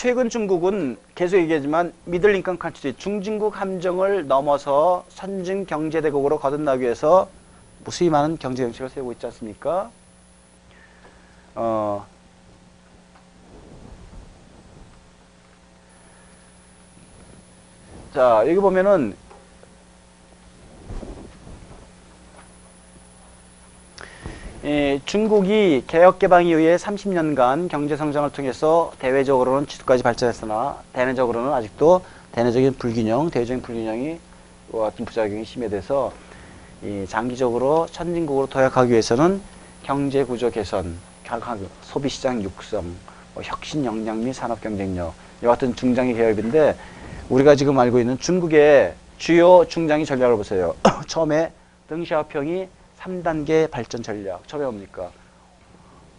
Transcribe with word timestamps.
최근 0.00 0.30
중국은 0.30 0.96
계속 1.14 1.36
얘기하지만 1.36 1.92
middle 2.06 2.34
income 2.34 2.58
country 2.58 2.94
중진국 2.96 3.60
함정을 3.60 4.28
넘어서 4.28 5.04
선진 5.10 5.66
경제 5.66 6.00
대국으로 6.00 6.38
거듭나기 6.38 6.84
위해서 6.84 7.28
무수히 7.84 8.08
많은 8.08 8.38
경제 8.38 8.62
정책을 8.62 8.88
세우고 8.88 9.12
있지 9.12 9.26
않습니까? 9.26 9.90
어, 11.54 12.06
자, 18.14 18.42
여기 18.46 18.54
보면은 18.54 19.14
예, 24.62 25.00
중국이 25.06 25.84
개혁 25.86 26.18
개방 26.18 26.44
이후에 26.44 26.76
30년간 26.76 27.70
경제 27.70 27.96
성장을 27.96 28.28
통해서 28.30 28.92
대외적으로는 28.98 29.66
G2까지 29.66 30.02
발전했으나 30.02 30.76
대내적으로는 30.92 31.50
아직도 31.50 32.02
대내적인 32.32 32.74
불균형, 32.74 33.30
대외적인 33.30 33.62
불균형이 33.62 34.18
와 34.72 34.90
같은 34.90 35.06
부작용이 35.06 35.46
심해돼서 35.46 36.12
이 36.82 37.06
장기적으로 37.08 37.86
선진국으로 37.90 38.48
도약하기 38.48 38.90
위해서는 38.90 39.40
경제 39.82 40.24
구조 40.24 40.50
개선, 40.50 40.98
각각 41.24 41.58
소비 41.80 42.10
시장 42.10 42.42
육성, 42.42 42.84
뭐 43.32 43.42
혁신 43.42 43.82
역량 43.86 44.22
및 44.22 44.34
산업 44.34 44.60
경쟁력 44.60 45.14
이와 45.42 45.52
같은 45.52 45.74
중장기 45.74 46.12
개혁인데 46.12 46.76
우리가 47.30 47.54
지금 47.54 47.78
알고 47.78 47.98
있는 47.98 48.18
중국의 48.18 48.92
주요 49.16 49.64
중장기 49.66 50.04
전략을 50.04 50.36
보세요. 50.36 50.74
처음에 51.08 51.50
덩샤오평이 51.88 52.68
3단계 53.00 53.70
발전 53.70 54.02
전략. 54.02 54.46
처음에 54.46 54.64
뭡니까? 54.64 55.10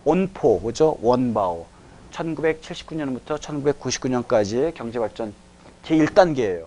온포, 0.04 0.60
그죠? 0.62 0.98
원바오. 1.02 1.66
1979년부터 2.12 3.38
1999년까지의 3.38 4.74
경제 4.74 5.00
발전 5.00 5.34
제1단계예요. 5.84 6.66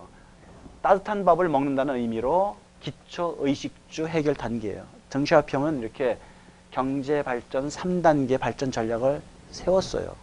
따뜻한 0.81 1.25
밥을 1.25 1.49
먹는다는 1.49 1.95
의미로 1.95 2.55
기초 2.81 3.35
의식주 3.39 4.07
해결 4.07 4.35
단계예요. 4.35 4.83
덩샤오평은 5.09 5.81
이렇게 5.81 6.17
경제 6.71 7.21
발전 7.21 7.69
3단계 7.69 8.39
발전 8.39 8.71
전략을 8.71 9.21
세웠어요. 9.51 10.15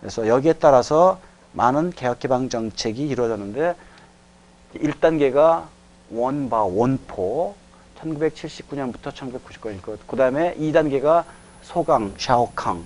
그래서 0.00 0.26
여기에 0.26 0.54
따라서 0.54 1.20
많은 1.52 1.90
개혁 1.90 2.20
개방 2.20 2.48
정책이 2.48 3.06
이루어졌는데 3.08 3.74
1단계가 4.74 5.66
원바 6.10 6.64
원포 6.64 7.61
1979년부터 8.02 9.12
1999년이고 9.12 9.98
그 10.06 10.16
다음에 10.16 10.54
2단계가 10.56 11.24
소강 11.62 12.14
샤오캉 12.18 12.84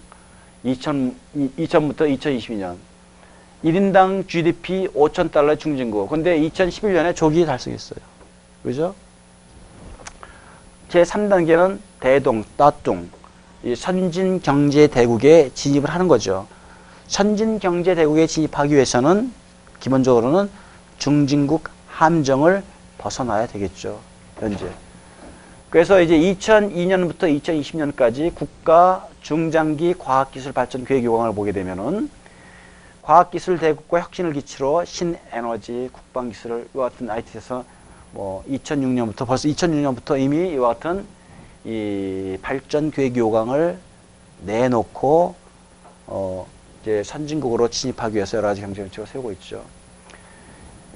2000 0.64 1.16
2000부터 1.34 2.18
2022년 2.18 2.76
1인당 3.64 4.28
GDP 4.28 4.88
5천 4.88 5.32
달러 5.32 5.56
중진국. 5.56 6.08
근데 6.10 6.38
2011년에 6.40 7.16
조기 7.16 7.46
달성했어요. 7.46 7.98
그죠? 8.62 8.94
제 10.88 11.02
3단계는 11.02 11.78
대동, 11.98 12.44
따뚱, 12.56 13.10
이 13.64 13.74
선진 13.74 14.40
경제 14.40 14.86
대국에 14.86 15.50
진입을 15.54 15.90
하는 15.90 16.06
거죠. 16.06 16.46
선진 17.08 17.58
경제 17.58 17.94
대국에 17.94 18.26
진입하기 18.26 18.74
위해서는 18.74 19.32
기본적으로는 19.80 20.50
중진국 20.98 21.68
함정을 21.88 22.62
벗어나야 22.98 23.46
되겠죠. 23.46 23.98
현재. 24.38 24.70
그래서 25.76 26.00
이제 26.00 26.16
2002년부터 26.16 27.24
2020년까지 27.38 28.34
국가 28.34 29.06
중장기 29.20 29.92
과학기술 29.98 30.54
발전 30.54 30.86
계획 30.86 31.04
요강을 31.04 31.34
보게 31.34 31.52
되면은 31.52 32.08
과학기술 33.02 33.58
대국과 33.58 34.00
혁신을 34.00 34.32
기치로 34.32 34.86
신에너지, 34.86 35.90
국방기술을 35.92 36.68
이와 36.74 36.88
같은 36.88 37.10
IT에서 37.10 37.66
뭐 38.12 38.42
2006년부터 38.48 39.26
벌써 39.26 39.48
2006년부터 39.48 40.18
이미 40.18 40.48
이와 40.52 40.68
같은 40.68 41.04
이 41.66 42.38
발전 42.40 42.90
계획 42.90 43.14
요강을 43.14 43.76
내놓고 44.46 45.34
어 46.06 46.46
이제 46.80 47.02
선진국으로 47.02 47.68
진입하기 47.68 48.14
위해서 48.14 48.38
여러 48.38 48.48
가지 48.48 48.62
경제 48.62 48.80
정책을 48.80 49.06
세우고 49.08 49.30
있죠. 49.32 49.62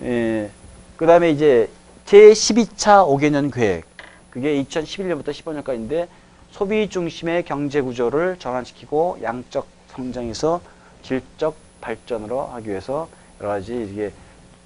예, 0.05 0.51
그다음에 0.97 1.29
이제 1.33 1.69
제 2.07 2.31
12차 2.31 3.07
5개년 3.07 3.53
계획 3.53 3.90
그게 4.31 4.63
2011년부터 4.63 5.31
15년까지인데 5.31 6.09
소비 6.51 6.89
중심의 6.89 7.45
경제 7.45 7.81
구조를 7.81 8.39
전환시키고 8.39 9.19
양적 9.23 9.67
성장에서 9.89 10.61
질적 11.03 11.57
발전으로 11.81 12.43
하기 12.43 12.69
위해서 12.71 13.09
여러 13.41 13.51
가지 13.51 13.89
이게 13.91 14.13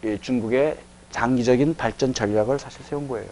이 0.04 0.18
중국의 0.20 0.76
장기적인 1.10 1.76
발전 1.76 2.12
전략을 2.12 2.58
사실 2.58 2.82
세운 2.84 3.06
거예요. 3.08 3.28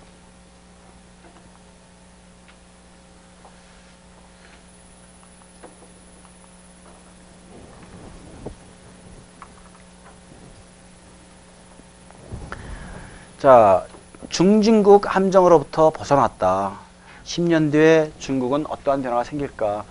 자, 13.38 13.84
중진국 14.32 15.14
함정으로부터 15.14 15.90
벗어났다. 15.90 16.78
10년 17.26 17.70
뒤에 17.70 18.10
중국은 18.18 18.64
어떠한 18.66 19.02
변화가 19.02 19.24
생길까? 19.24 19.84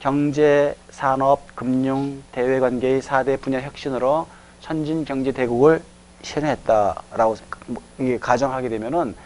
경제, 0.00 0.76
산업, 0.90 1.56
금융, 1.56 2.22
대외 2.30 2.60
관계의 2.60 3.00
4대 3.00 3.40
분야 3.40 3.58
혁신으로 3.62 4.26
선진 4.60 5.06
경제 5.06 5.32
대국을 5.32 5.80
실현했다라고 6.20 7.36
뭐 7.68 7.82
가정하게 8.20 8.68
되면은 8.68 9.16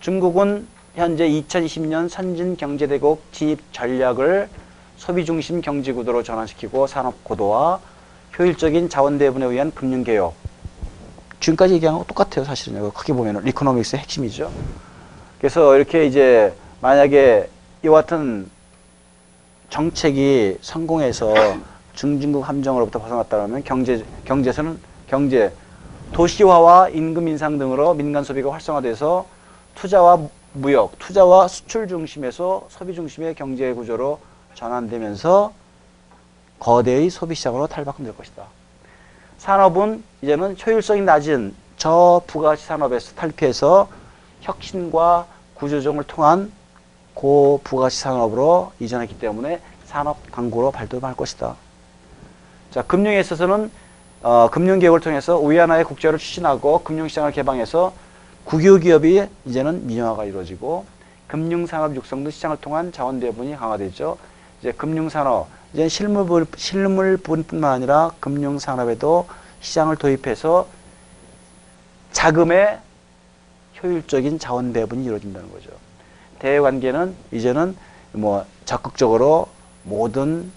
중국은 0.00 0.66
현재 0.96 1.28
2020년 1.28 2.08
선진 2.08 2.56
경제 2.56 2.88
대국 2.88 3.22
진입 3.30 3.60
전략을 3.72 4.48
소비 4.96 5.24
중심 5.24 5.60
경제 5.60 5.92
구도로 5.92 6.24
전환시키고 6.24 6.88
산업 6.88 7.22
고도화, 7.22 7.78
효율적인 8.36 8.88
자원 8.88 9.18
대분에 9.18 9.46
의한 9.46 9.70
금융 9.72 10.02
개혁, 10.02 10.34
지금까지 11.40 11.74
얘기한 11.74 11.98
거 11.98 12.04
똑같아요, 12.04 12.44
사실은. 12.44 12.78
이거 12.78 12.90
크게 12.92 13.12
보면은 13.12 13.42
리코노믹스의 13.42 14.00
핵심이죠. 14.02 14.50
그래서 15.38 15.76
이렇게 15.76 16.06
이제 16.06 16.54
만약에 16.80 17.48
이와 17.84 18.00
같은 18.00 18.50
정책이 19.70 20.58
성공해서 20.60 21.34
중진국 21.94 22.48
함정으로부터 22.48 22.98
벗어났다면 22.98 23.64
경제 23.64 24.04
경제에서는 24.24 24.78
경제 25.06 25.52
도시화와 26.12 26.90
임금 26.90 27.28
인상 27.28 27.58
등으로 27.58 27.94
민간 27.94 28.24
소비가 28.24 28.52
활성화돼서 28.52 29.26
투자와 29.74 30.28
무역, 30.52 30.98
투자와 30.98 31.48
수출 31.48 31.88
중심에서 31.88 32.68
소비 32.70 32.94
중심의 32.94 33.34
경제 33.34 33.72
구조로 33.72 34.20
전환되면서 34.54 35.52
거대의 36.60 37.10
소비 37.10 37.34
시장으로 37.34 37.66
탈바꿈될 37.66 38.16
것이다. 38.16 38.44
산업은 39.38 40.02
이제는 40.22 40.56
효율성이 40.64 41.02
낮은 41.02 41.54
저 41.76 42.22
부가가치 42.26 42.64
산업에서 42.64 43.14
탈피해서 43.14 43.88
혁신과 44.40 45.26
구조조정을 45.54 46.04
통한 46.04 46.52
고부가가치 47.14 47.98
산업으로 48.00 48.72
이전했기 48.80 49.18
때문에 49.18 49.60
산업 49.84 50.30
강구로 50.32 50.70
발돋움할 50.70 51.14
것이다. 51.16 51.56
자, 52.70 52.82
금융에 52.82 53.20
있어서는 53.20 53.70
어, 54.22 54.48
금융 54.50 54.78
개혁을 54.78 55.00
통해서 55.00 55.38
위안화의 55.38 55.84
국제화를 55.84 56.18
추진하고 56.18 56.82
금융 56.82 57.06
시장을 57.08 57.32
개방해서 57.32 57.92
국유 58.44 58.78
기업이 58.78 59.26
이제는 59.44 59.86
민영화가 59.86 60.24
이루어지고 60.24 60.86
금융 61.26 61.66
산업 61.66 61.94
육성 61.94 62.24
등 62.24 62.30
시장을 62.30 62.56
통한 62.60 62.92
자원 62.92 63.20
대분이 63.20 63.56
강화되죠. 63.56 64.16
이제 64.64 64.72
금융산업 64.72 65.46
이제 65.74 65.90
실물 65.90 66.46
실물분뿐만 66.56 67.70
아니라 67.70 68.10
금융산업에도 68.18 69.28
시장을 69.60 69.96
도입해서 69.96 70.66
자금의 72.12 72.78
효율적인 73.82 74.38
자원 74.38 74.72
배분이 74.72 75.04
이루어진다는 75.04 75.50
거죠. 75.52 75.68
대외 76.38 76.60
관계는 76.60 77.14
이제는 77.30 77.76
뭐 78.12 78.46
적극적으로 78.64 79.48
모든 79.82 80.50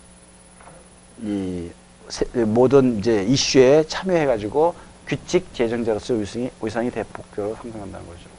이 1.21 1.69
세- 2.07 2.45
모든 2.45 3.00
이제 3.00 3.24
이슈에 3.24 3.83
참여해가지고 3.89 4.74
규칙 5.06 5.54
제정자로서 5.54 6.13
위상이, 6.13 6.50
위상이 6.62 6.89
대폭적으로 6.92 7.56
상승한다는 7.56 8.07
거죠. 8.07 8.36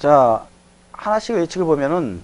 자, 0.00 0.46
하나씩 0.92 1.36
예측을 1.36 1.66
보면은 1.66 2.22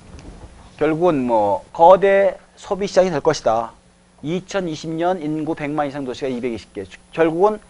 결국은 0.79 1.23
뭐 1.27 1.63
거대 1.75 2.39
소비 2.57 2.87
시장이 2.87 3.11
될 3.11 3.21
것이다. 3.21 3.73
2020년 4.25 5.21
인구 5.21 5.55
100만 5.55 5.87
이상 5.87 6.07
도시가 6.07 6.27
220개. 6.27 6.87
결국은 7.13 7.61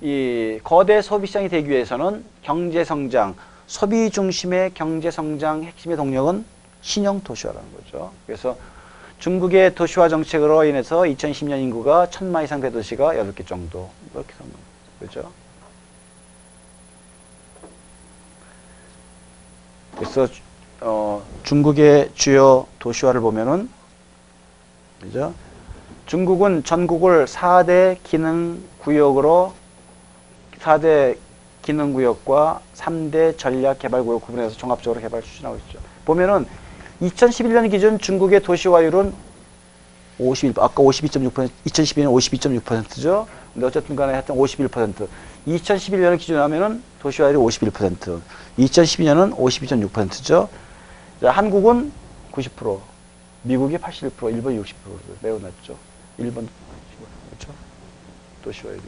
이 0.00 0.58
거대 0.64 1.02
소비 1.02 1.26
시장이 1.26 1.50
되기 1.50 1.68
위해서는 1.68 2.24
경제 2.40 2.82
성장, 2.82 3.34
소비 3.66 4.08
중심의 4.08 4.72
경제 4.72 5.10
성장 5.10 5.64
핵심의 5.64 5.98
동력은 5.98 6.46
신형 6.80 7.22
도시화라는 7.22 7.68
거죠. 7.76 8.12
그래서 8.24 8.56
중국의 9.18 9.74
도시화 9.74 10.08
정책으로 10.08 10.64
인해서 10.64 11.02
2010년 11.02 11.60
인구가 11.60 12.08
천만 12.08 12.44
이상 12.44 12.62
대도시가 12.62 13.12
8개 13.12 13.46
정도 13.46 13.90
이렇게 14.14 14.32
되는 14.32 14.50
거죠. 14.98 15.20
그 15.24 15.45
래서 20.00 20.28
어, 20.80 21.22
중국의 21.42 22.10
주요 22.14 22.66
도시화를 22.78 23.20
보면은 23.20 23.68
그죠? 25.00 25.32
중국은 26.06 26.64
전국을 26.64 27.26
4대 27.26 27.98
기능 28.04 28.62
구역으로 28.78 29.54
4대 30.60 31.16
기능 31.62 31.92
구역과 31.92 32.60
3대 32.74 33.36
전략 33.38 33.78
개발 33.78 34.04
구역 34.04 34.24
구분해서 34.24 34.56
종합적으로 34.56 35.00
개발 35.00 35.22
추진하고 35.22 35.56
있죠. 35.56 35.78
보면은 36.04 36.46
2011년 37.02 37.70
기준 37.70 37.98
중국의 37.98 38.42
도시화율은 38.42 39.12
51, 40.18 40.54
아까 40.58 40.82
52.6%, 40.82 41.50
2012년 41.66 42.62
52.6%죠. 42.62 43.26
근데 43.56 43.68
어쨌든 43.68 43.96
간에 43.96 44.12
하여튼 44.12 44.34
51%. 44.34 45.08
2011년을 45.48 46.18
기준하면은 46.18 46.82
도시화율이 47.00 47.38
51%. 47.38 48.20
2012년은 48.58 49.34
52.6%죠. 49.34 50.50
자, 51.22 51.30
한국은 51.30 51.90
90%, 52.32 52.78
미국이 53.44 53.78
81%, 53.78 54.30
일본이 54.34 54.60
60% 54.60 54.72
매우 55.22 55.40
낮죠. 55.40 55.74
일본 56.18 56.46
그렇죠? 57.30 57.54
도시화율이. 58.42 58.82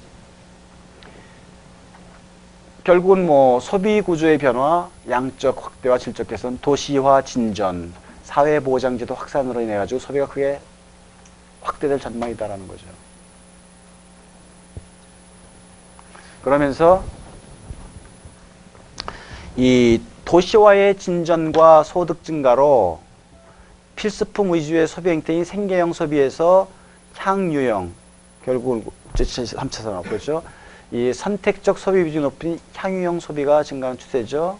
결국은 2.85 3.25
뭐 3.25 3.61
소비 3.61 4.03
구조의 4.03 4.37
변화, 4.37 4.91
양적 5.09 5.64
확대와 5.64 5.97
질적 5.97 6.29
개선, 6.29 6.59
도시화 6.61 7.23
진전, 7.23 7.94
사회 8.25 8.61
보장제도 8.61 9.14
확산으로 9.14 9.62
인해 9.62 9.76
가지고 9.76 9.99
소비가 9.99 10.26
크게 10.26 10.61
확대될 11.62 11.99
전망이다라는 12.00 12.69
거죠. 12.69 12.85
그러면서 16.49 17.05
이 19.55 20.00
도시화의 20.25 20.97
진전과 20.97 21.83
소득 21.83 22.25
증가로 22.25 23.00
필수품 23.97 24.55
위주의 24.55 24.89
소비 24.89 25.11
행태인 25.11 25.45
생계형 25.45 25.93
소비에서 25.93 26.69
향유형 27.17 27.93
결국은 28.47 28.83
제3차 29.12 29.83
산업 29.83 30.09
그렇죠. 30.09 30.43
이 30.91 31.12
선택적 31.12 31.79
소비 31.79 32.03
비중이 32.05 32.23
높은 32.23 32.59
향유형 32.75 33.21
소비가 33.21 33.62
증가하는 33.62 33.99
추세죠. 33.99 34.59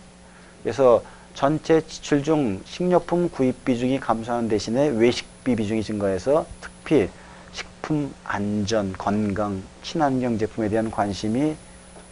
그래서 0.63 1.03
전체 1.33 1.81
지출 1.87 2.23
중 2.23 2.61
식료품 2.67 3.31
구입 3.31 3.65
비중이 3.65 3.99
감소하는 4.01 4.51
대신에 4.51 4.89
외식비 4.89 5.57
비중이 5.57 5.83
증가해서 5.83 6.45
특히 6.61 7.09
식품 7.53 8.13
안전, 8.25 8.93
건강, 8.93 9.63
친환경 9.83 10.37
제품에 10.37 10.69
대한 10.69 10.91
관심이 10.91 11.57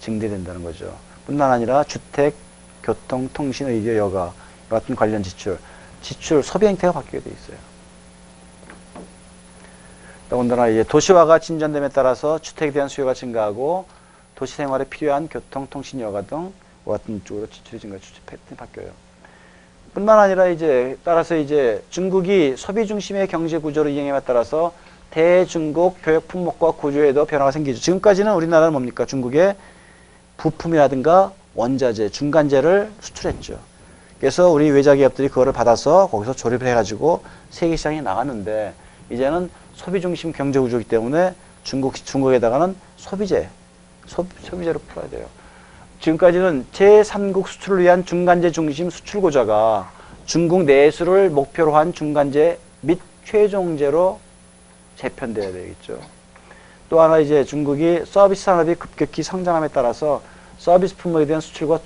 증대된다는 0.01 0.63
거죠. 0.63 0.97
뿐만 1.27 1.51
아니라 1.51 1.85
주택, 1.85 2.35
교통, 2.83 3.29
통신, 3.33 3.67
의료, 3.69 3.97
여가 3.97 4.33
같은 4.69 4.95
관련 4.95 5.23
지출, 5.23 5.59
지출 6.03 6.43
소비 6.43 6.67
행태가 6.67 6.93
바뀌게 6.93 7.21
돼 7.21 7.31
있어요. 7.31 7.57
더군다나 10.29 10.69
이제 10.69 10.83
도시화가 10.85 11.39
진전됨에 11.39 11.91
따라서 11.91 12.39
주택에 12.39 12.73
대한 12.73 12.89
수요가 12.89 13.15
증가하고 13.15 13.87
도시 14.35 14.57
생활에 14.57 14.85
필요한 14.85 15.29
교통, 15.29 15.67
통신, 15.71 16.01
여가 16.01 16.23
등 16.23 16.53
같은 16.85 17.23
쪽으로 17.25 17.49
지출이 17.49 17.81
증가, 17.81 17.99
지출 17.99 18.23
패턴이 18.27 18.57
바뀌어요. 18.57 18.91
뿐만 19.95 20.19
아니라 20.19 20.49
이제 20.49 20.99
따라서 21.05 21.37
이제 21.37 21.83
중국이 21.91 22.55
소비 22.57 22.87
중심의 22.87 23.29
경제 23.29 23.59
구조를 23.59 23.93
이행함에 23.93 24.21
따라서 24.27 24.75
대중국 25.11 25.97
교육 26.03 26.29
품목과 26.29 26.73
구조에도 26.73 27.25
변화가 27.25 27.51
생기죠. 27.51 27.81
지금까지는 27.81 28.35
우리나라는 28.35 28.73
뭡니까? 28.73 29.07
중국에 29.07 29.57
부품이라든가 30.37 31.33
원자재, 31.55 32.11
중간재를 32.11 32.91
수출했죠. 33.01 33.59
그래서 34.21 34.51
우리 34.51 34.71
외자 34.71 34.95
기업들이 34.95 35.29
그거를 35.29 35.53
받아서 35.53 36.09
거기서 36.09 36.35
조립을 36.35 36.67
해가지고 36.67 37.23
세계 37.51 37.77
시장에 37.77 38.01
나갔는데 38.01 38.73
이제는 39.11 39.51
소비 39.75 40.01
중심 40.01 40.33
경제 40.33 40.59
구조이기 40.59 40.89
때문에 40.89 41.35
중국 41.65 41.95
중국에다가는 41.97 42.77
소비재, 42.97 43.49
소, 44.07 44.27
소비재로 44.43 44.81
풀어야 44.89 45.11
돼요. 45.11 45.27
지금까지는 46.01 46.67
제3국 46.73 47.47
수출을 47.47 47.83
위한 47.83 48.05
중간재 48.05 48.53
중심 48.53 48.91
수출 48.91 49.21
구조가 49.21 49.91
중국 50.25 50.65
내수를 50.65 51.31
목표로 51.31 51.75
한 51.75 51.93
중간재 51.93 52.59
및 52.83 53.01
최종재로 53.25 54.21
재편돼야 54.97 55.53
되겠죠. 55.53 56.01
또 56.89 57.01
하나 57.01 57.19
이제 57.19 57.45
중국이 57.45 58.03
서비스 58.07 58.45
산업이 58.45 58.77
급격히 58.77 59.23
성장함에 59.23 59.69
따라서 59.69 60.23
서비스 60.59 60.97
품목에 60.97 61.27
대한 61.27 61.41
수출과 61.41 61.81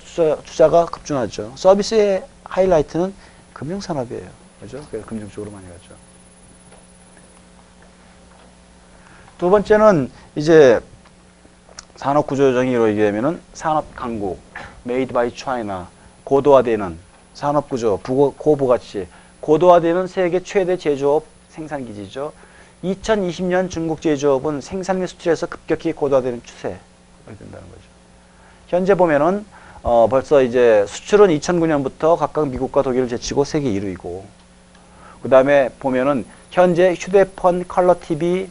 투자, 0.45 0.69
가 0.69 0.85
급증하죠. 0.87 1.53
서비스의 1.57 2.25
하이라이트는 2.45 3.13
금융산업이에요. 3.53 4.29
그죠? 4.61 4.85
그래서 4.91 5.07
금융 5.07 5.29
쪽으로 5.31 5.51
많이 5.51 5.67
가죠. 5.67 5.95
두 9.39 9.49
번째는 9.49 10.11
이제 10.37 10.81
산업 11.97 12.27
구조 12.27 12.51
조정이 12.51 12.71
이루어지게 12.73 13.03
되면은 13.03 13.41
산업 13.55 13.95
강국, 13.97 14.39
Made 14.85 15.13
by 15.13 15.35
China, 15.35 15.89
고도화되는 16.25 16.99
산업 17.35 17.69
구조, 17.69 17.99
고부가가치, 17.99 19.09
고도화되는 19.41 20.07
세계 20.07 20.43
최대 20.43 20.77
제조업 20.77 21.25
생산 21.49 21.87
기지죠. 21.87 22.33
2020년 22.85 23.69
중국 23.69 24.01
제조업은 24.01 24.61
생산 24.61 25.01
및 25.01 25.07
수출에서 25.07 25.47
급격히 25.47 25.93
고도화되는 25.93 26.43
추세가 26.45 26.77
된다는 27.27 27.69
거죠. 27.69 27.83
현재 28.69 28.95
보면은 28.95 29.45
어 29.83 30.09
벌써 30.11 30.43
이제 30.43 30.85
수출은 30.89 31.29
2009년부터 31.39 32.17
각각 32.17 32.49
미국과 32.49 32.83
독일을 32.83 33.09
제치고 33.09 33.45
세계 33.45 33.71
1위고 33.71 34.23
그 35.23 35.29
다음에 35.29 35.69
보면은 35.79 36.25
현재 36.51 36.95
휴대폰, 36.95 37.67
컬러 37.69 37.97
TV, 38.01 38.49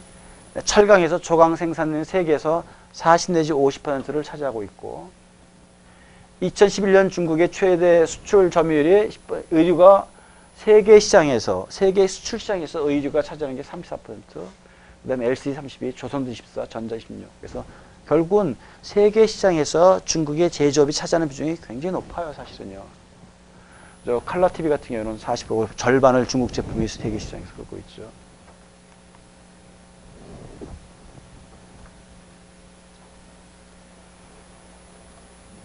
철강에서 0.64 1.18
조강 1.18 1.56
생산은 1.56 2.04
세계에서 2.04 2.64
40 2.92 3.32
내지 3.32 3.52
50%를 3.52 4.22
차지하고 4.22 4.62
있고 4.64 5.10
2011년 6.42 7.10
중국의 7.10 7.50
최대 7.52 8.06
수출 8.06 8.50
점유율이 8.50 9.10
의류가 9.50 10.06
세계 10.60 11.00
시장에서 11.00 11.66
세계 11.70 12.06
수출 12.06 12.38
시장에서 12.38 12.86
의류가 12.86 13.22
차지하는 13.22 13.56
게 13.56 13.62
34%, 13.62 13.96
그다음에 15.02 15.26
LCD 15.28 15.54
32, 15.54 15.94
조선도 15.94 16.30
24, 16.30 16.66
전자 16.66 16.98
16. 16.98 17.26
그래서 17.40 17.64
결국은 18.06 18.54
세계 18.82 19.26
시장에서 19.26 20.04
중국의 20.04 20.50
제조업이 20.50 20.92
차지하는 20.92 21.30
비중이 21.30 21.56
굉장히 21.66 21.94
높아요, 21.94 22.34
사실은요. 22.34 22.84
저 24.04 24.20
칼라 24.20 24.48
TV 24.48 24.68
같은 24.68 24.88
경우는 24.88 25.16
45, 25.16 25.68
절반을 25.76 26.28
중국 26.28 26.52
제품이 26.52 26.86
세계 26.88 27.18
시장에서 27.18 27.54
긁고 27.54 27.78
있죠. 27.78 28.10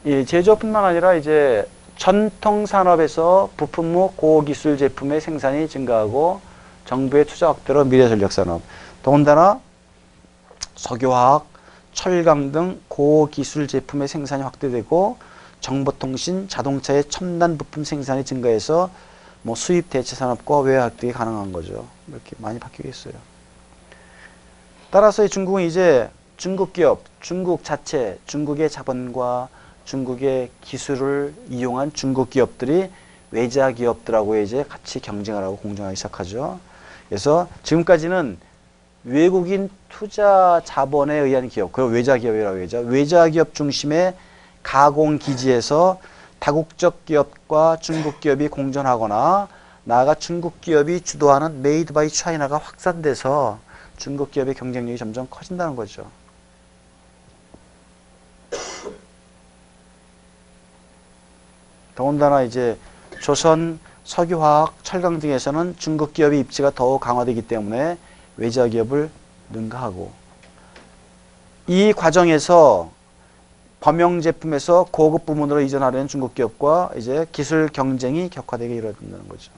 이 0.05 0.25
제조뿐만 0.25 0.85
아니라 0.85 1.15
이제 1.15 1.67
전통 1.97 2.65
산업에서 2.65 3.49
부품무 3.57 4.13
고기술 4.15 4.77
제품의 4.77 5.21
생산이 5.21 5.67
증가하고 5.69 6.41
정부의 6.85 7.25
투자 7.25 7.47
확대로 7.47 7.83
미래 7.85 8.07
전략 8.09 8.31
산업, 8.31 8.61
더군다나 9.01 9.59
석유화학, 10.75 11.47
철강 11.93 12.51
등 12.51 12.81
고기술 12.89 13.67
제품의 13.67 14.07
생산이 14.07 14.43
확대되고 14.43 15.17
정보통신, 15.61 16.47
자동차의 16.49 17.05
첨단 17.09 17.57
부품 17.57 17.83
생산이 17.83 18.25
증가해서 18.25 18.89
뭐 19.41 19.55
수입 19.55 19.89
대체 19.89 20.15
산업과 20.15 20.59
외화 20.59 20.85
획득이 20.85 21.11
가능한 21.11 21.53
거죠. 21.53 21.87
이렇게 22.07 22.31
많이 22.37 22.59
바뀌고 22.59 22.87
있어요. 22.87 23.13
따라서 24.91 25.27
중국은 25.27 25.63
이제 25.63 26.09
중국 26.37 26.73
기업, 26.73 27.03
중국 27.19 27.63
자체, 27.63 28.19
중국의 28.27 28.69
자본과 28.69 29.49
중국의 29.85 30.49
기술을 30.61 31.33
이용한 31.49 31.93
중국 31.93 32.29
기업들이 32.29 32.89
외자 33.31 33.71
기업들하고 33.71 34.37
이제 34.37 34.63
같이 34.67 34.99
경쟁을 34.99 35.43
하고 35.43 35.57
공정하기 35.57 35.95
시작하죠. 35.95 36.59
그래서 37.09 37.47
지금까지는 37.63 38.37
외국인 39.03 39.69
투자 39.89 40.61
자본에 40.65 41.15
의한 41.15 41.47
기업, 41.47 41.71
그 41.71 41.85
외자 41.85 42.17
기업이라고 42.17 42.63
하죠. 42.63 42.79
외자 42.79 43.29
기업 43.29 43.53
중심의 43.53 44.15
가공 44.63 45.19
기지에서 45.19 45.99
다국적 46.39 47.05
기업과 47.05 47.77
중국 47.79 48.19
기업이 48.19 48.47
공존하거나 48.47 49.47
나아가 49.83 50.15
중국 50.15 50.59
기업이 50.61 51.01
주도하는 51.01 51.61
Made 51.61 51.93
by 51.93 52.09
China가 52.09 52.57
확산돼서 52.57 53.59
중국 53.97 54.31
기업의 54.31 54.55
경쟁력이 54.55 54.97
점점 54.97 55.27
커진다는 55.29 55.75
거죠. 55.75 56.09
더군다나 61.95 62.43
이제 62.43 62.77
조선 63.21 63.79
석유화학, 64.03 64.83
철강 64.83 65.19
등에서는 65.19 65.75
중국 65.77 66.13
기업의 66.13 66.39
입지가 66.41 66.71
더욱 66.75 66.99
강화되기 66.99 67.47
때문에 67.47 67.97
외자 68.37 68.67
기업을 68.67 69.09
능가하고 69.51 70.11
이 71.67 71.93
과정에서 71.93 72.91
범용 73.79 74.21
제품에서 74.21 74.87
고급 74.91 75.25
부문으로 75.25 75.61
이전하려는 75.61 76.07
중국 76.07 76.35
기업과 76.35 76.91
이제 76.97 77.25
기술 77.31 77.69
경쟁이 77.69 78.29
격화되게 78.29 78.75
이루어진다는 78.75 79.27
거죠. 79.27 79.51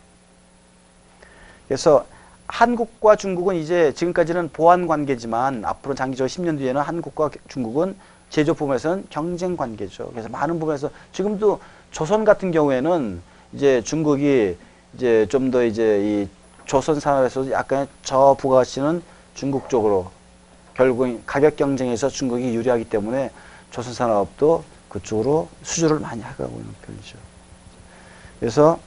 그래서 1.68 2.06
한국과 2.48 3.18
중국은 3.18 3.56
이제 3.56 3.94
지금까지는 3.94 4.50
보완 4.54 4.88
관계지만 4.88 5.66
앞으로 5.66 5.96
장기적으로 5.96 6.30
10년 6.30 6.58
뒤에는 6.58 6.82
한국과 6.82 7.30
중국은 7.50 7.96
제조 8.30 8.54
부분에서는 8.54 9.08
경쟁 9.10 9.58
관계죠. 9.58 10.10
그래서 10.12 10.30
많은 10.30 10.60
부분에서 10.60 10.90
지금도 11.12 11.60
조선 11.98 12.26
같은 12.26 12.52
경우에는 12.52 13.24
이제 13.54 13.82
중국이 13.82 14.56
이제 14.94 15.26
좀 15.30 15.50
더 15.50 15.64
이제 15.64 16.00
이 16.04 16.28
조선 16.68 17.00
산업에서 17.00 17.50
약간 17.50 17.88
저 18.04 18.38
부가가치는 18.40 19.02
중국 19.34 19.68
쪽으로 19.68 20.12
결국 20.76 21.20
가격 21.26 21.56
경쟁에서 21.56 22.08
중국이 22.10 22.54
유리하기 22.54 22.84
때문에 22.86 23.32
조선 23.72 23.96
산업도 23.96 24.64
그쪽으로 24.90 25.50
수주를 25.64 25.98
많이 26.00 26.22
하고 26.22 26.44
있는 26.44 26.68
편이죠. 26.86 27.18
그래서 28.40 28.80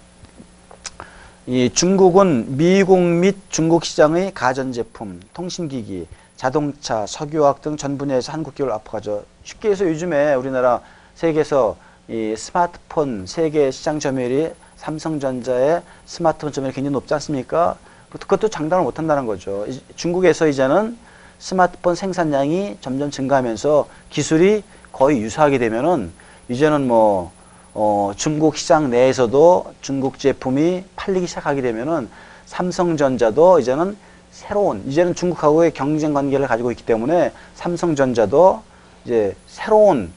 이 1.49 1.69
중국은 1.75 2.57
미국 2.57 2.97
및 3.01 3.35
중국 3.49 3.87
시장의 3.87 4.35
가전제품, 4.35 5.21
통신기기, 5.35 6.07
자동차, 6.37 7.07
석유화학 7.09 7.61
등 7.61 7.77
전 7.77 7.99
분야에서 7.99 8.31
한국 8.33 8.55
기업을 8.55 8.73
압박하죠. 8.73 9.25
쉽게 9.43 9.71
해서 9.71 9.85
요즘에 9.89 10.35
우리나라 10.35 10.81
세계에서 11.17 11.77
이 12.11 12.35
스마트폰 12.37 13.25
세계 13.29 13.71
시장 13.71 14.01
점유율이 14.01 14.51
삼성전자의 14.77 15.81
스마트폰 16.07 16.51
점유율이 16.53 16.75
굉장히 16.75 16.93
높지 16.95 17.15
않습니까? 17.15 17.77
그것도 18.11 18.49
장담을 18.49 18.83
못한다는 18.83 19.27
거죠. 19.27 19.65
이- 19.69 19.81
중국에서 19.95 20.49
이제는 20.49 20.99
스마트폰 21.39 21.95
생산량이 21.95 22.79
점점 22.81 23.13
증가하면서 23.13 23.87
기술이 24.11 24.65
거의 24.91 25.21
유사하게 25.21 25.59
되면은 25.59 26.11
이제는 26.49 26.89
뭐 26.89 27.31
어, 27.75 28.11
중국 28.17 28.57
시장 28.57 28.91
내에서도 28.91 29.73
중국 29.81 30.19
제품이 30.19 30.83
팔리기 30.97 31.29
시작하게 31.29 31.63
되면은 31.63 32.09
삼성전자도 32.47 33.61
이제는 33.61 33.97
새로운 34.33 34.83
이제는 34.85 35.15
중국하고의 35.15 35.73
경쟁 35.75 36.13
관계를 36.13 36.49
가지고 36.49 36.73
있기 36.73 36.85
때문에 36.85 37.31
삼성전자도 37.55 38.63
이제 39.05 39.37
새로운 39.47 40.13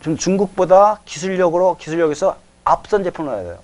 좀 0.00 0.16
중국보다 0.16 1.00
기술력으로 1.04 1.76
기술력에서 1.76 2.36
앞선 2.64 3.04
제품을 3.04 3.34
해야 3.34 3.42
돼요. 3.42 3.58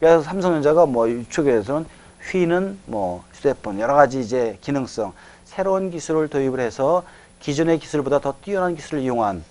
그래서 0.00 0.22
삼성전자가 0.22 0.86
뭐 0.86 1.06
이쪽에 1.08 1.50
대해서는 1.50 1.86
휘는 2.30 2.78
뭐 2.86 3.24
휴대폰 3.32 3.80
여러 3.80 3.94
가지 3.94 4.20
이제 4.20 4.58
기능성 4.60 5.12
새로운 5.44 5.90
기술을 5.90 6.28
도입을 6.28 6.60
해서 6.60 7.04
기존의 7.40 7.78
기술보다 7.78 8.20
더 8.20 8.34
뛰어난 8.42 8.74
기술을 8.74 9.02
이용한 9.02 9.44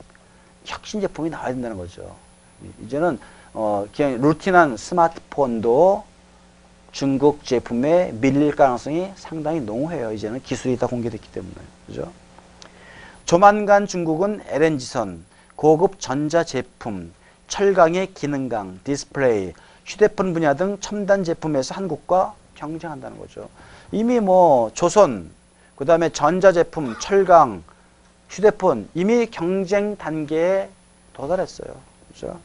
혁신 0.65 1.01
제품이 1.01 1.29
나와야 1.29 1.53
된다는 1.53 1.77
거죠. 1.77 2.15
이제는 2.83 3.19
어 3.53 3.85
그냥 3.95 4.19
루틴한 4.21 4.77
스마트폰도 4.77 6.03
중국 6.91 7.45
제품에 7.45 8.11
밀릴 8.13 8.55
가능성이 8.55 9.11
상당히 9.15 9.61
농후해요. 9.61 10.11
이제는 10.13 10.41
기술이 10.41 10.77
다 10.77 10.87
공개됐기 10.87 11.31
때문에. 11.31 11.55
그죠? 11.85 12.11
조만간 13.25 13.85
중국은 13.85 14.41
LNG선, 14.47 15.23
고급 15.57 15.99
전자 15.99 16.43
제품, 16.43 17.11
철강의 17.47 18.13
기능강, 18.13 18.79
디스플레이, 18.83 19.53
휴대폰 19.85 20.33
분야 20.33 20.53
등 20.53 20.77
첨단 20.79 21.23
제품에서 21.23 21.73
한국과 21.73 22.35
경쟁한다는 22.55 23.17
거죠. 23.17 23.49
이미 23.91 24.19
뭐 24.19 24.69
조선, 24.73 25.31
그 25.75 25.83
다음에 25.85 26.09
전자제품, 26.09 26.95
철강, 26.99 27.63
휴대폰 28.29 28.87
이미 28.93 29.25
경쟁 29.25 29.97
단계에 29.97 30.69
도달했어요. 31.13 31.75
그죠? 32.09 32.39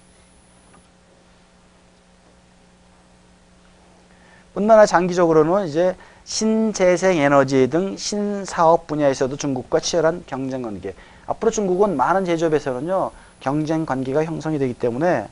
뿐만 4.54 4.78
아니라 4.78 4.86
장기적으로는 4.86 5.66
이제 5.66 5.96
신재생 6.24 7.18
에너지 7.18 7.68
등 7.68 7.96
신사업 7.96 8.86
분야에서도 8.86 9.36
중국과 9.36 9.80
치열한 9.80 10.24
경쟁 10.26 10.62
관계. 10.62 10.94
앞으로 11.32 11.50
중국은 11.50 11.96
많은 11.96 12.24
제조업에서는요, 12.24 13.10
경쟁 13.40 13.86
관계가 13.86 14.24
형성이 14.24 14.58
되기 14.58 14.74
때문에 14.74 15.26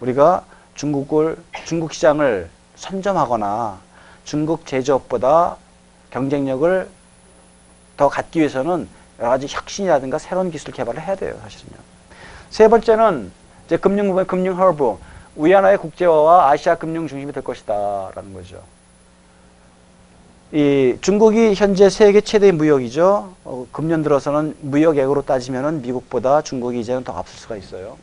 우리가 0.00 0.44
중국을, 0.74 1.36
중국 1.64 1.92
시장을 1.92 2.48
선점하거나 2.76 3.78
중국 4.24 4.66
제조업보다 4.66 5.56
경쟁력을 6.10 6.88
더 7.96 8.08
갖기 8.08 8.38
위해서는 8.40 8.88
여러 9.18 9.30
가지 9.30 9.46
혁신이라든가 9.48 10.18
새로운 10.18 10.50
기술 10.50 10.72
개발을 10.72 11.00
해야 11.00 11.14
돼요, 11.16 11.38
사실은요. 11.42 11.76
세 12.50 12.68
번째는 12.68 13.30
이제 13.66 13.76
금융 13.76 14.14
금융 14.24 14.58
허브, 14.58 14.98
위안화의 15.36 15.78
국제화와 15.78 16.50
아시아 16.50 16.76
금융 16.76 17.08
중심이 17.08 17.32
될 17.32 17.42
것이다라는 17.42 18.32
거죠. 18.32 18.62
이 20.52 20.98
중국이 21.00 21.54
현재 21.54 21.88
세계 21.88 22.20
최대 22.20 22.52
무역이죠. 22.52 23.34
어, 23.44 23.66
금년 23.72 24.02
들어서는 24.02 24.54
무역액으로 24.60 25.22
따지면은 25.22 25.80
미국보다 25.80 26.42
중국이 26.42 26.78
이제는 26.80 27.04
더 27.04 27.14
앞설 27.14 27.38
수가 27.38 27.56
있어요. 27.56 27.96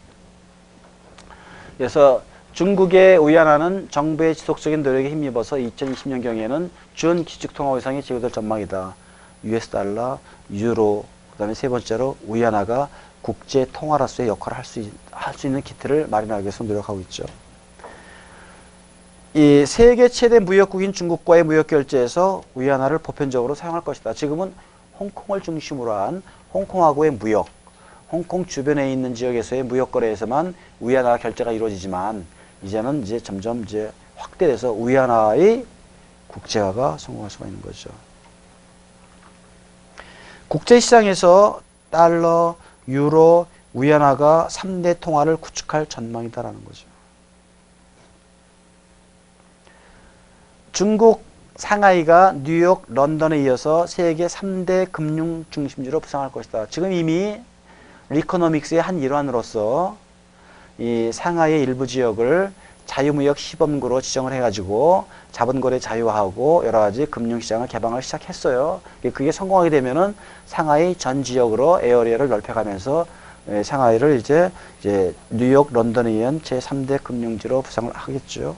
그래서 1.78 2.24
중국의 2.54 3.26
위안화는 3.28 3.90
정부의 3.92 4.34
지속적인 4.34 4.82
노력에 4.82 5.12
힘입어서 5.12 5.58
2020년 5.58 6.24
경에는 6.24 6.72
준 6.96 7.24
기축통화 7.24 7.76
위상이 7.76 8.02
제고될 8.02 8.32
전망이다. 8.32 8.96
US 9.44 9.70
달러, 9.70 10.18
유로, 10.52 11.06
그다음에 11.34 11.54
세 11.54 11.70
번째로 11.70 12.18
위안화가 12.28 12.90
국제 13.22 13.68
통화로서의 13.72 14.28
역할을 14.28 14.58
할수 14.58 14.90
할 15.12 15.36
수 15.36 15.46
있는 15.46 15.62
기틀을 15.62 16.08
마련하기 16.10 16.46
위해서 16.46 16.64
노력하고 16.64 17.00
있죠. 17.02 17.26
이 19.36 19.64
세계 19.68 20.10
최대 20.10 20.40
무역국인 20.40 20.92
중국과의 20.92 21.44
무역 21.44 21.68
결제에서 21.68 22.42
위안화를 22.56 22.98
보편적으로 22.98 23.54
사용할 23.54 23.82
것이다. 23.82 24.16
지금은 24.16 24.52
홍콩을 25.00 25.42
중심으로 25.42 25.94
한 25.94 26.24
홍콩하고의 26.52 27.12
무역, 27.12 27.48
홍콩 28.12 28.48
주변에 28.48 28.92
있는 28.92 29.14
지역에서의 29.14 29.62
무역 29.64 29.92
거래에서만 29.92 30.56
위안화 30.80 31.18
결제가 31.18 31.52
이루어지지만 31.52 32.26
이제는 32.64 33.04
이제 33.04 33.20
점점 33.20 33.64
이제 33.64 33.92
확대돼서 34.16 34.74
위안화의 34.74 35.64
국제화가 36.28 36.98
성공할 36.98 37.30
수가 37.30 37.46
있는 37.46 37.62
거죠. 37.62 37.92
국제 40.48 40.80
시장에서 40.80 41.62
달러, 41.92 42.56
유로, 42.88 43.46
위안화가 43.76 44.48
3대 44.50 45.00
통화를 45.00 45.38
구축할 45.38 45.86
전망이다라는 45.86 46.66
거죠. 46.66 46.89
중국 50.72 51.24
상하이가 51.56 52.36
뉴욕, 52.44 52.86
런던에 52.88 53.42
이어서 53.44 53.88
세계 53.88 54.28
3대 54.28 54.92
금융 54.92 55.46
중심지로 55.50 56.00
부상할 56.00 56.32
것이다. 56.32 56.68
지금 56.70 56.92
이미 56.92 57.42
리코노믹스의 58.10 58.82
한 58.82 59.00
일환으로서 59.00 59.98
이 60.78 61.10
상하이의 61.12 61.62
일부 61.62 61.86
지역을 61.86 62.52
자유무역 62.86 63.38
시범구로 63.38 64.02
지정을 64.02 64.32
해가지고 64.34 65.06
자본거래 65.32 65.80
자유화하고 65.80 66.64
여러 66.66 66.80
가지 66.80 67.06
금융시장을 67.06 67.68
개방을 67.68 68.02
시작했어요. 68.02 68.82
그게 69.14 69.32
성공하게 69.32 69.70
되면은 69.70 70.16
상하이 70.46 70.96
전 70.96 71.24
지역으로 71.24 71.82
area를 71.82 72.30
넓혀가면서 72.30 73.06
예, 73.50 73.64
상하이를 73.64 74.20
이제 74.20 74.52
이제 74.80 75.14
뉴욕, 75.30 75.74
런던에 75.74 76.14
이은 76.14 76.42
제 76.44 76.60
3대 76.60 77.04
금융지로 77.04 77.62
부상을 77.64 77.92
하겠죠. 77.94 78.56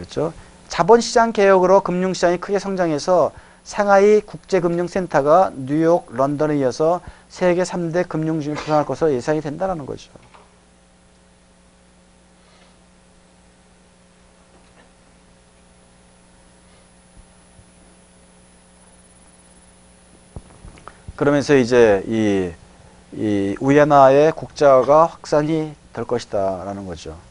그렇죠. 0.00 0.32
자본시장 0.68 1.32
개혁으로 1.32 1.80
금융시장이 1.82 2.38
크게 2.38 2.58
성장해서 2.58 3.32
상하이 3.64 4.20
국제금융센터가 4.22 5.52
뉴욕, 5.54 6.06
런던에 6.10 6.56
이어서 6.58 7.02
세계 7.28 7.62
3대 7.62 8.08
금융중심을 8.08 8.56
구성할 8.56 8.86
것으로 8.86 9.12
예상이 9.12 9.42
된다는 9.42 9.84
거죠. 9.84 10.10
그러면서 21.14 21.54
이제 21.54 22.02
이, 22.06 22.50
이 23.12 23.54
위안화의 23.60 24.32
국제화가 24.32 25.04
확산이 25.04 25.74
될 25.92 26.06
것이다라는 26.06 26.86
거죠. 26.86 27.29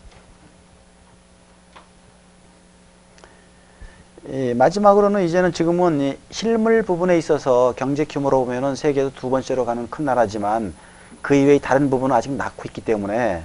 이 4.29 4.53
마지막으로는 4.53 5.23
이제는 5.25 5.53
지금은 5.53 6.01
이 6.01 6.17
실물 6.29 6.83
부분에 6.83 7.17
있어서 7.17 7.73
경제 7.75 8.05
규모로 8.05 8.45
보면은 8.45 8.75
세계에서 8.75 9.11
두 9.15 9.29
번째로 9.29 9.65
가는 9.65 9.89
큰 9.89 10.05
나라지만 10.05 10.73
그 11.21 11.35
이외의 11.35 11.59
다른 11.59 11.89
부분은 11.89 12.15
아직 12.15 12.31
낳고 12.31 12.63
있기 12.65 12.81
때문에 12.81 13.43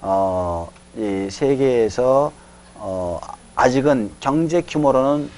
어 0.00 0.68
이 0.96 1.28
세계에서 1.28 2.32
어, 2.76 3.20
아직은 3.56 4.12
경제 4.20 4.60
규모로는 4.62 5.28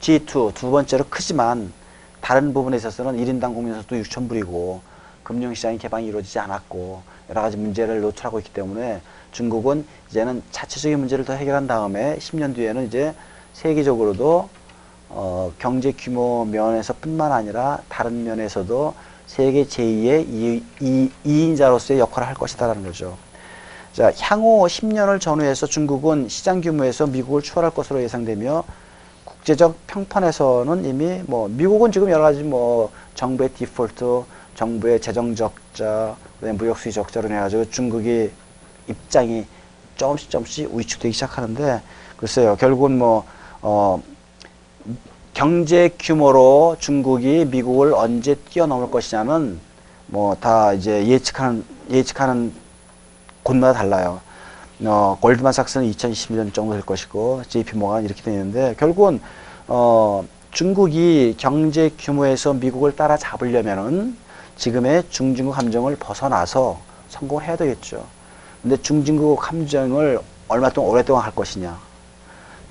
G2 0.00 0.52
두 0.54 0.70
번째로 0.70 1.04
크지만 1.08 1.72
다른 2.20 2.52
부분에 2.52 2.76
있어서는 2.76 3.16
1인당 3.16 3.54
국민소득도 3.54 3.96
6천 3.96 4.28
불이고 4.28 4.82
금융시장의 5.22 5.78
개방이 5.78 6.06
이루어지지 6.06 6.38
않았고 6.38 7.02
여러 7.30 7.40
가지 7.40 7.56
문제를 7.56 8.02
노출하고 8.02 8.38
있기 8.40 8.52
때문에 8.52 9.00
중국은 9.32 9.86
이제는 10.10 10.42
자체적인 10.50 10.98
문제를 10.98 11.24
더 11.24 11.32
해결한 11.32 11.66
다음에 11.66 12.16
10년 12.18 12.54
뒤에는 12.54 12.86
이제 12.86 13.14
세계적으로도 13.58 14.48
어, 15.08 15.52
경제 15.58 15.92
규모 15.92 16.44
면에서 16.44 16.94
뿐만 17.00 17.32
아니라 17.32 17.80
다른 17.88 18.22
면에서도 18.24 18.94
세계 19.26 19.64
제2의 19.64 20.26
이, 20.28 20.62
이, 20.80 21.10
이인자로서의 21.24 21.98
역할을 21.98 22.28
할 22.28 22.34
것이다라는 22.34 22.84
거죠. 22.84 23.16
자, 23.92 24.12
향후 24.20 24.64
10년을 24.68 25.20
전후해서 25.20 25.66
중국은 25.66 26.28
시장 26.28 26.60
규모에서 26.60 27.08
미국을 27.08 27.42
추월할 27.42 27.72
것으로 27.72 28.00
예상되며 28.02 28.62
국제적 29.24 29.76
평판에서는 29.88 30.84
이미 30.84 31.20
뭐 31.26 31.48
미국은 31.48 31.90
지금 31.90 32.10
여러 32.10 32.22
가지 32.22 32.44
뭐 32.44 32.92
정부의 33.14 33.50
디폴트, 33.50 34.22
정부의 34.54 35.00
재정 35.00 35.34
적자, 35.34 36.14
무역 36.40 36.78
수지 36.78 36.92
적자로 36.92 37.26
인해 37.26 37.40
가지고 37.40 37.68
중국이 37.70 38.30
입장이 38.86 39.44
조금씩 39.96 40.30
조금씩 40.30 40.72
위축되기 40.72 41.12
시작하는데 41.12 41.82
글쎄요 42.16 42.56
결국은 42.56 42.96
뭐 42.96 43.24
어, 43.62 44.02
경제 45.34 45.90
규모로 45.98 46.76
중국이 46.80 47.46
미국을 47.50 47.94
언제 47.94 48.34
뛰어넘을 48.34 48.90
것이냐는 48.90 49.60
뭐 50.06 50.34
다 50.34 50.72
이제 50.72 51.06
예측하는 51.06 51.64
예측하는 51.90 52.52
곳마다 53.42 53.78
달라요. 53.78 54.20
어, 54.84 55.18
골드만삭스는 55.20 55.90
2020년 55.90 56.54
정도 56.54 56.72
될 56.74 56.82
것이고 56.82 57.42
JP 57.48 57.76
모간 57.76 58.04
이렇게 58.04 58.22
되어 58.22 58.34
있는데 58.34 58.74
결국은 58.78 59.20
어, 59.66 60.24
중국이 60.50 61.34
경제 61.36 61.90
규모에서 61.98 62.54
미국을 62.54 62.96
따라잡으려면은 62.96 64.16
지금의 64.56 65.04
중진국 65.10 65.56
함정을 65.56 65.96
벗어나서 65.96 66.78
성공해야 67.10 67.56
되겠죠. 67.56 68.04
근데 68.62 68.76
중진국 68.80 69.46
함정을 69.48 70.20
얼마 70.48 70.68
동안 70.70 70.90
오랫동안 70.90 71.24
할 71.24 71.34
것이냐? 71.34 71.78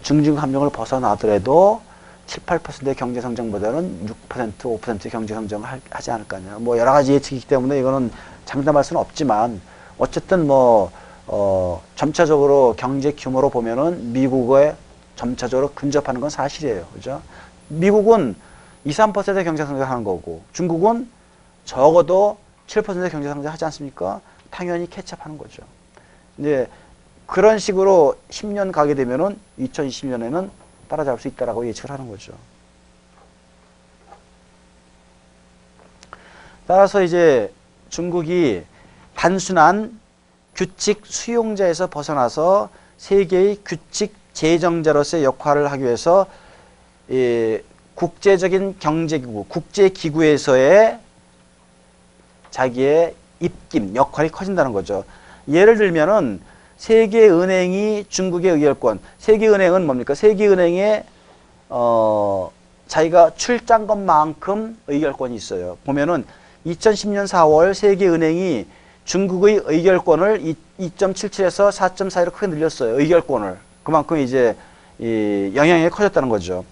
중진국 0.08 0.42
함정을 0.42 0.70
벗어나더라도 0.70 1.82
7, 2.28 2.44
8%의 2.46 2.96
경제 2.96 3.20
성장보다는 3.20 4.08
6%, 4.30 4.54
5% 4.80 5.12
경제 5.12 5.34
성장을 5.34 5.68
할- 5.68 5.82
하지 5.90 6.12
않을까냐. 6.12 6.60
뭐 6.60 6.78
여러 6.78 6.94
가지 6.94 7.12
예측이기 7.12 7.46
때문에 7.46 7.78
이거는 7.80 8.10
장담할 8.46 8.86
수는 8.86 9.02
없지만 9.02 9.60
어쨌든 9.98 10.48
뭐 10.48 10.92
어, 11.26 11.82
점차적으로 11.98 12.76
경제 12.78 13.12
규모로 13.12 13.50
보면은 13.50 14.14
미국에 14.14 14.76
점차적으로 15.18 15.72
근접하는 15.76 16.22
건 16.22 16.30
사실이에요. 16.30 16.86
그죠? 16.94 17.22
미국은 17.68 18.34
2, 18.86 18.92
3%의 18.92 19.44
경제 19.44 19.66
성장하는 19.66 20.06
거고 20.06 20.42
중국은 20.54 21.10
적어도 21.66 22.38
7%의 22.68 23.10
경제 23.10 23.28
성장하지 23.28 23.66
않습니까? 23.66 24.22
당연히 24.52 24.90
캐치업하는 24.90 25.38
거죠. 25.38 25.64
이제 26.38 26.70
그런 27.28 27.60
식으로 27.60 28.16
10년 28.30 28.72
가게 28.72 28.96
되면은 28.96 29.38
2020년에는 29.60 30.50
따라잡을 30.88 31.20
수 31.20 31.28
있다라고 31.28 31.68
예측을 31.68 31.92
하는 31.92 32.10
거죠. 32.10 32.34
따라서 36.66 37.04
이제 37.04 37.54
중국이 37.90 38.64
단순한 39.16 40.00
규칙 40.56 41.06
수용자에서 41.06 41.88
벗어나서 41.88 42.70
세계의 42.98 43.60
규칙 43.64 44.16
제정자로서의 44.34 45.24
역할을 45.24 45.72
하기 45.72 45.84
위해서 45.84 46.28
이 47.10 47.60
국제적인 47.96 48.78
경제기구, 48.80 49.46
국제기구에서의 49.46 51.00
자기의 52.52 53.16
입김, 53.40 53.96
역할이 53.96 54.30
커진다는 54.30 54.72
거죠. 54.72 55.04
예를 55.48 55.78
들면은 55.78 56.42
세계은행이 56.78 58.06
중국의 58.10 58.52
의결권, 58.52 59.00
세계은행은 59.18 59.86
뭡니까? 59.86 60.14
세계은행에 60.14 61.04
어, 61.70 62.52
자기가 62.88 63.32
출장 63.36 63.88
것만큼 63.88 64.78
의결권이 64.88 65.36
있어요. 65.36 65.78
보면은 65.86 66.26
2010년 66.66 67.28
4월 67.28 67.74
세계은행이 67.74 68.66
중국의 69.06 69.62
의결권을 69.66 70.56
2.77에서 70.80 71.72
4.41로 71.72 72.34
크게 72.34 72.48
늘렸어요. 72.48 73.00
의결권을. 73.00 73.58
그만큼 73.84 74.18
이제 74.18 74.56
이 75.00 75.52
영향력이 75.56 75.96
커졌다는 75.96 76.30
거죠. 76.30 76.66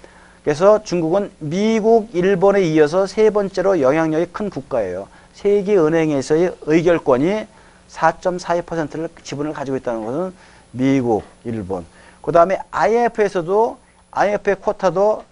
그래서 0.43 0.83
중국은 0.83 1.31
미국, 1.39 2.09
일본에 2.13 2.61
이어서 2.61 3.07
세 3.07 3.29
번째로 3.29 3.81
영향력이 3.81 4.27
큰 4.31 4.49
국가예요. 4.49 5.07
세계은행에서의 5.33 6.55
의결권이 6.61 7.47
4.42%를 7.89 9.10
지분을 9.24 9.54
가지고 9.54 9.78
있다는 9.78 10.06
것은 10.06 10.34
미국, 10.71 11.24
일본. 11.43 11.86
그 12.21 12.32
다음에 12.32 12.60
IMF에서도 12.71 13.78
IMF의 14.12 14.62
쿼타도 14.62 15.24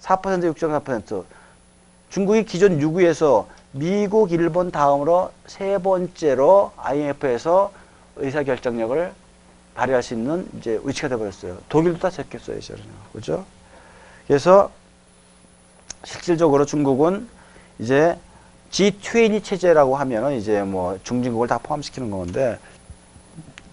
4% 0.00 0.54
6.4%. 0.54 1.24
중국이 2.10 2.44
기존 2.44 2.78
6위에서 2.80 3.46
미국, 3.72 4.32
일본 4.32 4.70
다음으로 4.70 5.30
세 5.46 5.78
번째로 5.78 6.72
IMF에서 6.76 7.72
의사 8.16 8.42
결정력을 8.42 9.12
발휘할 9.74 10.02
수 10.02 10.14
있는 10.14 10.48
이제 10.58 10.80
위치가 10.82 11.08
되어버렸어요. 11.08 11.58
독일도 11.68 11.98
다 11.98 12.10
제꼈어요, 12.10 12.58
이제는. 12.58 12.82
그죠? 13.12 13.44
그래서 14.26 14.70
실질적으로 16.04 16.64
중국은 16.64 17.28
이제 17.78 18.18
G20 18.70 19.42
체제라고 19.42 19.96
하면은 19.96 20.36
이제 20.36 20.62
뭐 20.62 20.98
중진국을 21.02 21.48
다 21.48 21.58
포함시키는 21.58 22.10
건데 22.10 22.58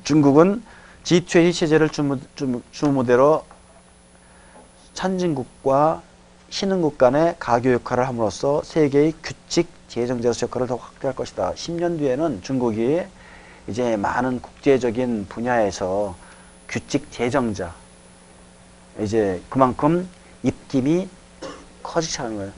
중국은 0.03 0.63
G20 1.03 1.53
체제를 1.53 1.89
주무, 1.89 2.19
주무, 2.35 2.61
주무대로 2.71 3.45
선진국과 4.93 6.01
신흥국 6.49 6.97
간의 6.97 7.35
가교 7.39 7.73
역할을 7.73 8.07
함으로써 8.07 8.63
세계의 8.63 9.13
규칙 9.21 9.67
재정제로서 9.87 10.47
역할을 10.47 10.67
더 10.67 10.75
확대할 10.75 11.15
것이다. 11.15 11.53
10년 11.53 11.99
뒤에는 11.99 12.41
중국이 12.41 13.03
이제 13.67 13.97
많은 13.97 14.41
국제적인 14.41 15.27
분야에서 15.29 16.15
규칙 16.67 17.11
재정자 17.11 17.73
이제 18.99 19.41
그만큼 19.49 20.09
입김이 20.43 21.07
커지기 21.83 22.11
시작하는 22.11 22.37
거예요. 22.37 22.51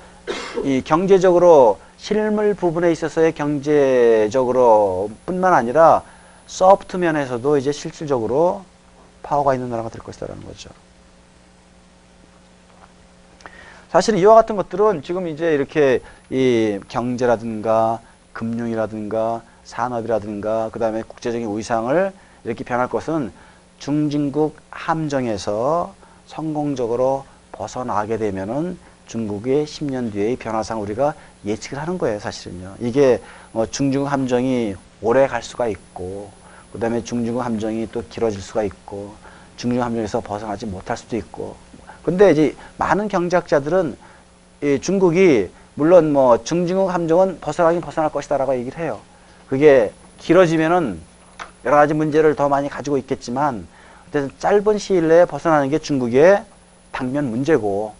이 0.63 0.81
경제적으로 0.83 1.79
실물 1.99 2.53
부분에 2.53 2.91
있어서의 2.93 3.33
경제적으로 3.33 5.11
뿐만 5.25 5.53
아니라 5.53 6.01
소프트 6.47 6.97
면에서도 6.97 7.57
이제 7.57 7.71
실질적으로 7.71 8.63
파워가 9.21 9.53
있는 9.53 9.69
나라가 9.69 9.89
될 9.89 10.01
것이다라는 10.01 10.43
거죠. 10.45 10.69
사실 13.89 14.17
이와 14.17 14.35
같은 14.35 14.55
것들은 14.55 15.03
지금 15.03 15.27
이제 15.27 15.53
이렇게 15.53 16.01
이 16.29 16.79
경제라든가 16.87 17.99
금융이라든가 18.33 19.41
산업이라든가 19.65 20.69
그 20.71 20.79
다음에 20.79 21.03
국제적인 21.03 21.55
위상을 21.55 22.13
이렇게 22.45 22.63
변할 22.63 22.87
것은 22.87 23.31
중진국 23.77 24.55
함정에서 24.69 25.93
성공적으로 26.27 27.25
벗어나게 27.51 28.17
되면은 28.17 28.77
중국의 29.07 29.65
10년 29.65 30.13
뒤의 30.13 30.35
변화상 30.35 30.81
우리가 30.81 31.15
예측을 31.45 31.79
하는 31.79 31.97
거예요, 31.97 32.19
사실은요. 32.19 32.75
이게 32.79 33.21
어, 33.53 33.65
중중국 33.65 34.11
함정이 34.11 34.75
오래 35.01 35.27
갈 35.27 35.41
수가 35.41 35.67
있고, 35.67 36.31
그 36.71 36.79
다음에 36.79 37.03
중중국 37.03 37.43
함정이 37.43 37.89
또 37.91 38.03
길어질 38.09 38.41
수가 38.41 38.63
있고, 38.63 39.13
중중국 39.57 39.83
함정에서 39.85 40.21
벗어나지 40.21 40.65
못할 40.65 40.97
수도 40.97 41.17
있고. 41.17 41.55
근데 42.03 42.31
이제 42.31 42.55
많은 42.77 43.07
경제학자들은 43.07 43.97
이 44.63 44.79
중국이 44.81 45.49
물론 45.75 46.11
뭐 46.11 46.43
중중국 46.43 46.93
함정은 46.93 47.39
벗어나긴 47.39 47.81
벗어날 47.81 48.11
것이다라고 48.11 48.55
얘기를 48.55 48.77
해요. 48.79 48.99
그게 49.47 49.93
길어지면은 50.17 50.99
여러 51.65 51.77
가지 51.77 51.93
문제를 51.93 52.35
더 52.35 52.49
많이 52.49 52.69
가지고 52.69 52.97
있겠지만 52.97 53.67
어쨌든 54.07 54.31
짧은 54.39 54.77
시일 54.77 55.07
내에 55.07 55.25
벗어나는 55.25 55.69
게 55.69 55.79
중국의 55.79 56.43
당면 56.91 57.29
문제고 57.29 57.93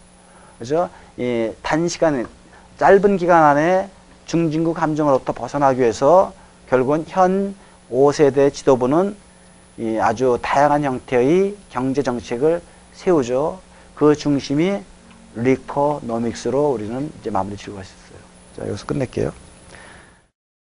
그죠? 0.58 0.90
이 1.16 1.50
단시간 1.62 2.26
짧은 2.80 3.18
기간 3.18 3.44
안에 3.44 3.90
중진국 4.24 4.80
함정으로부터 4.80 5.34
벗어나기 5.34 5.80
위해서 5.80 6.32
결국은 6.66 7.04
현 7.06 7.54
5세대 7.90 8.50
지도부는 8.54 9.14
이 9.76 9.98
아주 9.98 10.38
다양한 10.40 10.84
형태의 10.84 11.56
경제 11.68 12.02
정책을 12.02 12.62
세우죠. 12.94 13.60
그 13.94 14.16
중심이 14.16 14.78
리코노믹스로 15.34 16.70
우리는 16.70 17.12
이제 17.20 17.28
마무리 17.28 17.54
지을 17.58 17.74
수 17.74 17.80
있어요. 17.80 18.18
자, 18.56 18.66
여기서 18.66 18.86
끝낼게요. 18.86 19.30